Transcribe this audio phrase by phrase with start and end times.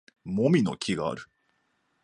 [0.23, 1.29] もみの木がある